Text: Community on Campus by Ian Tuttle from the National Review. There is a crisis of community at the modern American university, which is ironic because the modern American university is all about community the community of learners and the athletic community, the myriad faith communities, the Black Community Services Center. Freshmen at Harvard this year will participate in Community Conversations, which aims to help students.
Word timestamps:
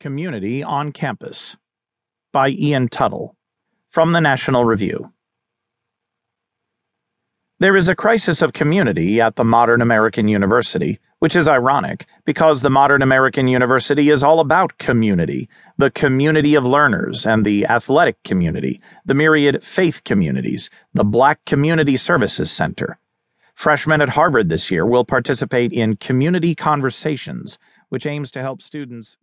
Community 0.00 0.62
on 0.62 0.92
Campus 0.92 1.56
by 2.32 2.50
Ian 2.50 2.88
Tuttle 2.88 3.36
from 3.90 4.12
the 4.12 4.20
National 4.20 4.64
Review. 4.64 5.12
There 7.60 7.76
is 7.76 7.88
a 7.88 7.96
crisis 7.96 8.40
of 8.40 8.52
community 8.52 9.20
at 9.20 9.34
the 9.34 9.44
modern 9.44 9.82
American 9.82 10.28
university, 10.28 11.00
which 11.18 11.34
is 11.34 11.48
ironic 11.48 12.06
because 12.24 12.62
the 12.62 12.70
modern 12.70 13.02
American 13.02 13.48
university 13.48 14.10
is 14.10 14.22
all 14.22 14.38
about 14.38 14.78
community 14.78 15.48
the 15.76 15.90
community 15.90 16.54
of 16.54 16.64
learners 16.64 17.26
and 17.26 17.44
the 17.44 17.66
athletic 17.66 18.22
community, 18.22 18.80
the 19.04 19.14
myriad 19.14 19.64
faith 19.64 20.04
communities, 20.04 20.70
the 20.94 21.02
Black 21.02 21.44
Community 21.44 21.96
Services 21.96 22.52
Center. 22.52 23.00
Freshmen 23.56 24.00
at 24.00 24.08
Harvard 24.08 24.48
this 24.48 24.70
year 24.70 24.86
will 24.86 25.04
participate 25.04 25.72
in 25.72 25.96
Community 25.96 26.54
Conversations, 26.54 27.58
which 27.88 28.06
aims 28.06 28.30
to 28.30 28.40
help 28.40 28.62
students. 28.62 29.16